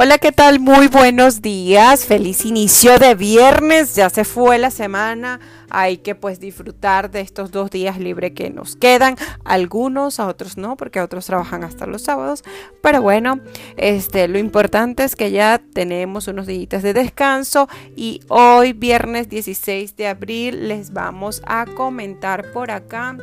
[0.00, 0.60] Hola, ¿qué tal?
[0.60, 2.06] Muy buenos días.
[2.06, 3.96] Feliz inicio de viernes.
[3.96, 5.40] Ya se fue la semana.
[5.70, 9.16] Hay que pues disfrutar de estos dos días libres que nos quedan.
[9.44, 12.44] Algunos, a otros no, porque otros trabajan hasta los sábados.
[12.80, 13.40] Pero bueno,
[13.76, 19.96] este, lo importante es que ya tenemos unos días de descanso y hoy, viernes 16
[19.96, 23.16] de abril, les vamos a comentar por acá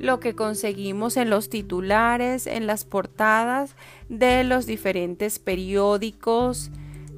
[0.00, 3.76] lo que conseguimos en los titulares, en las portadas
[4.08, 6.70] de los diferentes periódicos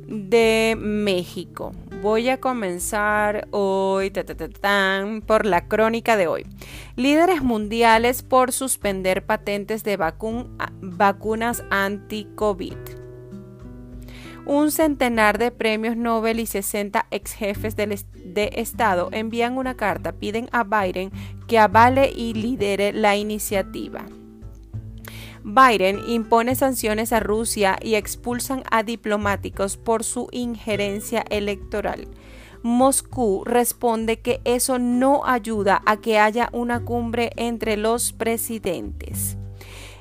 [0.08, 1.72] de México.
[2.02, 4.12] Voy a comenzar hoy
[5.26, 6.44] por la crónica de hoy.
[6.96, 13.01] Líderes mundiales por suspender patentes de vacunas anti-COVID
[14.46, 20.48] un centenar de premios Nobel y 60 ex jefes de Estado envían una carta, piden
[20.52, 21.10] a Biden
[21.46, 24.04] que avale y lidere la iniciativa.
[25.44, 32.06] Biden impone sanciones a Rusia y expulsan a diplomáticos por su injerencia electoral.
[32.62, 39.36] Moscú responde que eso no ayuda a que haya una cumbre entre los presidentes.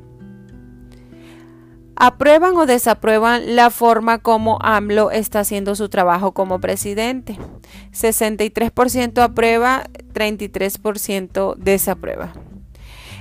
[1.94, 7.38] ¿Aprueban o desaprueban la forma como AMLO está haciendo su trabajo como presidente?
[7.92, 9.84] 63% aprueba,
[10.14, 12.32] 33% desaprueba.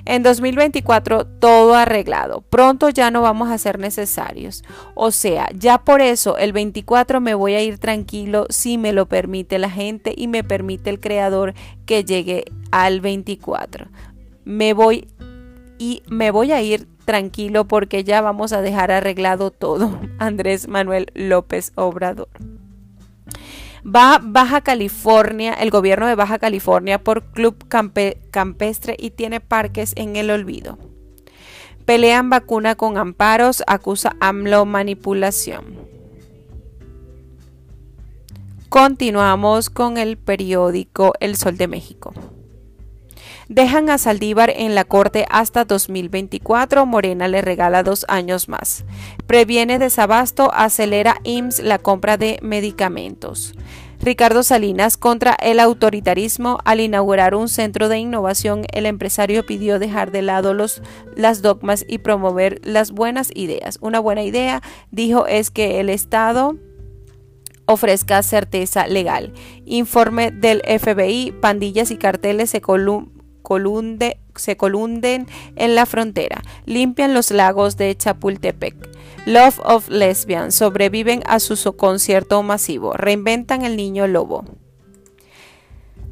[0.09, 2.41] En 2024 todo arreglado.
[2.41, 4.63] Pronto ya no vamos a ser necesarios.
[4.95, 9.05] O sea, ya por eso el 24 me voy a ir tranquilo si me lo
[9.05, 11.53] permite la gente y me permite el creador
[11.85, 13.85] que llegue al 24.
[14.45, 15.05] Me voy
[15.77, 19.99] y me voy a ir tranquilo porque ya vamos a dejar arreglado todo.
[20.17, 22.29] Andrés Manuel López Obrador.
[23.85, 30.15] Va Baja California, el gobierno de Baja California por Club Campestre y tiene parques en
[30.15, 30.77] el olvido.
[31.85, 35.63] Pelean vacuna con amparos, acusa AMLO manipulación.
[38.69, 42.13] Continuamos con el periódico El Sol de México.
[43.49, 46.85] Dejan a Saldívar en la corte hasta 2024.
[46.85, 48.85] Morena le regala dos años más.
[49.25, 53.55] Previene desabasto, acelera IMSS la compra de medicamentos.
[53.99, 56.59] Ricardo Salinas contra el autoritarismo.
[56.63, 60.83] Al inaugurar un centro de innovación, el empresario pidió dejar de lado los,
[61.15, 63.79] las dogmas y promover las buenas ideas.
[63.81, 64.61] Una buena idea,
[64.91, 66.55] dijo, es que el Estado
[67.65, 69.33] ofrezca certeza legal.
[69.65, 72.61] Informe del FBI, pandillas y carteles se,
[74.35, 78.75] se colunden en la frontera, limpian los lagos de Chapultepec.
[79.25, 84.45] Love of Lesbian sobreviven a su concierto masivo, reinventan el niño lobo.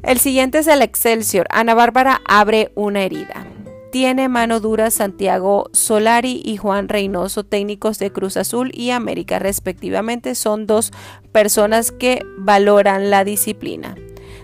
[0.02, 1.46] El siguiente es el Excelsior.
[1.50, 3.46] Ana Bárbara abre una herida.
[3.90, 10.34] Tiene mano dura Santiago Solari y Juan Reynoso, técnicos de Cruz Azul y América respectivamente.
[10.34, 10.92] Son dos
[11.32, 13.96] personas que valoran la disciplina.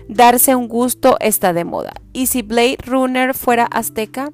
[0.07, 1.93] Darse un gusto está de moda.
[2.13, 4.31] ¿Y si Blade Runner fuera azteca?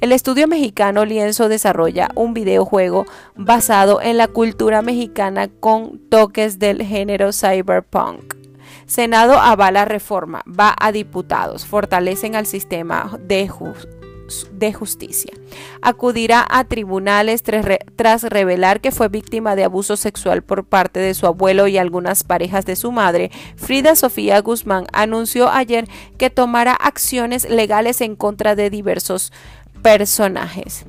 [0.00, 3.06] El estudio mexicano Lienzo desarrolla un videojuego
[3.36, 8.34] basado en la cultura mexicana con toques del género cyberpunk.
[8.86, 13.48] Senado avala reforma, va a diputados, fortalecen al sistema de,
[14.52, 15.32] de justicia.
[15.82, 21.26] Acudirá a tribunales tras revelar que fue víctima de abuso sexual por parte de su
[21.26, 23.30] abuelo y algunas parejas de su madre.
[23.56, 25.88] Frida Sofía Guzmán anunció ayer
[26.18, 29.32] que tomará acciones legales en contra de diversos
[29.82, 30.86] personajes.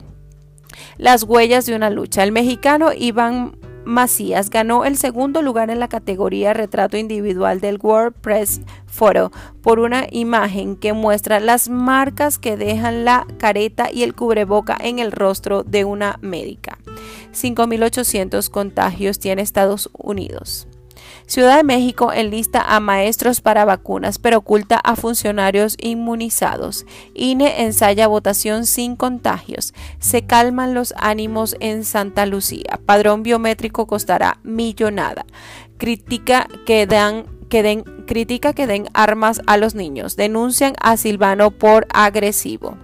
[0.97, 2.23] Las huellas de una lucha.
[2.23, 8.15] El mexicano Iván Macías ganó el segundo lugar en la categoría retrato individual del World
[8.21, 14.15] Press Photo por una imagen que muestra las marcas que dejan la careta y el
[14.15, 16.79] cubreboca en el rostro de una médica.
[17.33, 20.67] 5.800 contagios tiene Estados Unidos.
[21.27, 26.85] Ciudad de México enlista a maestros para vacunas, pero oculta a funcionarios inmunizados.
[27.15, 29.73] INE ensaya votación sin contagios.
[29.99, 32.79] Se calman los ánimos en Santa Lucía.
[32.85, 35.25] Padrón biométrico costará millonada.
[35.77, 40.15] Critica que dan que den, critica que den armas a los niños.
[40.15, 42.77] Denuncian a Silvano por agresivo.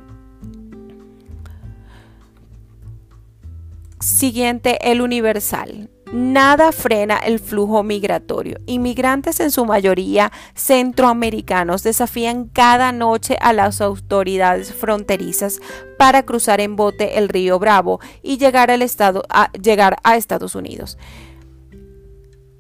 [4.00, 5.90] Siguiente, el Universal.
[6.12, 8.58] Nada frena el flujo migratorio.
[8.66, 15.62] Inmigrantes en su mayoría centroamericanos desafían cada noche a las autoridades fronterizas
[15.98, 20.54] para cruzar en bote el río Bravo y llegar, al estado, a, llegar a Estados
[20.56, 20.98] Unidos.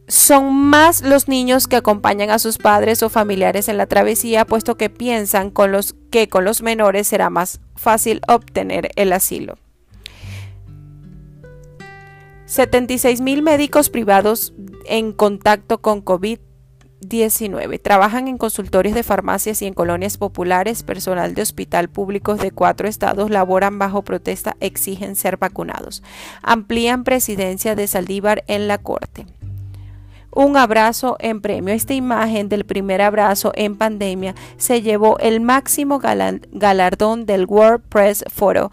[0.07, 4.75] Son más los niños que acompañan a sus padres o familiares en la travesía, puesto
[4.75, 5.51] que piensan
[6.09, 9.57] que con los menores será más fácil obtener el asilo.
[12.51, 14.53] 76 mil médicos privados
[14.86, 17.81] en contacto con COVID-19.
[17.81, 20.83] Trabajan en consultorios de farmacias y en colonias populares.
[20.83, 26.03] Personal de hospital públicos de cuatro estados laboran bajo protesta, exigen ser vacunados.
[26.44, 29.27] Amplían presidencia de Saldívar en la Corte.
[30.30, 31.74] Un abrazo en premio.
[31.74, 38.25] Esta imagen del primer abrazo en pandemia se llevó el máximo galardón del World Press
[38.27, 38.71] Photo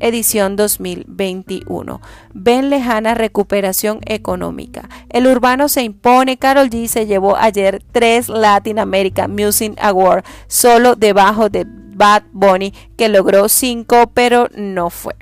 [0.00, 2.00] edición 2021.
[2.34, 4.88] Ven lejana recuperación económica.
[5.08, 6.38] El urbano se impone.
[6.38, 12.72] Carol G se llevó ayer tres Latin American Music Awards solo debajo de Bad Bunny
[12.96, 15.14] que logró cinco pero no fue.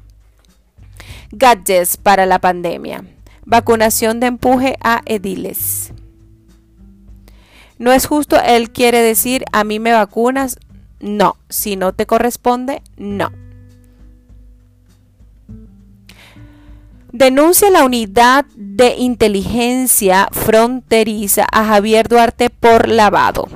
[1.33, 3.05] Gadgets para la pandemia.
[3.45, 5.93] Vacunación de empuje a ediles.
[7.79, 10.59] No es justo, él quiere decir, a mí me vacunas.
[11.01, 13.31] No, si no te corresponde, no.
[17.13, 23.49] Denuncia la unidad de inteligencia fronteriza a Javier Duarte por lavado.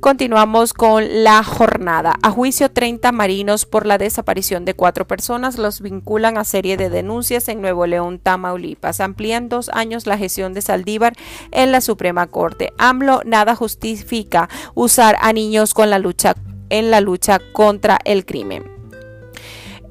[0.00, 2.14] Continuamos con la jornada.
[2.22, 6.90] A juicio 30 marinos por la desaparición de cuatro personas los vinculan a serie de
[6.90, 9.00] denuncias en Nuevo León, Tamaulipas.
[9.00, 11.14] Amplían dos años la gestión de Saldívar
[11.52, 12.74] en la Suprema Corte.
[12.76, 16.34] AMLO nada justifica usar a niños con la lucha
[16.68, 18.75] en la lucha contra el crimen.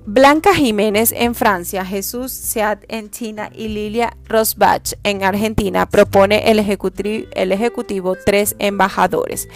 [0.08, 6.60] Blanca Jiménez en Francia, Jesús Seat en China y Lilia Rosbach en Argentina propone el
[6.60, 9.50] ejecutivo, el ejecutivo tres embajadores.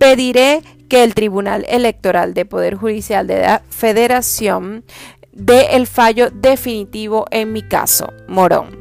[0.00, 4.84] Pediré que el Tribunal Electoral de Poder Judicial de la Federación
[5.32, 8.76] dé el fallo definitivo en mi caso, Morón.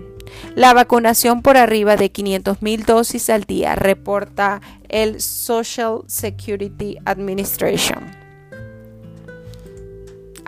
[0.55, 8.16] La vacunación por arriba de 500 mil dosis al día, reporta el Social Security Administration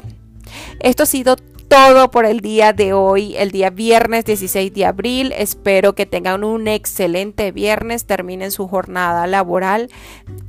[0.80, 1.36] Esto ha sido
[1.76, 5.34] todo por el día de hoy, el día viernes 16 de abril.
[5.36, 9.90] Espero que tengan un excelente viernes, terminen su jornada laboral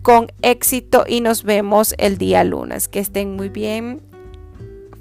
[0.02, 2.86] con éxito y nos vemos el día lunes.
[2.86, 4.02] Que estén muy bien.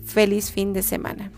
[0.03, 1.31] Feliz fin de semana.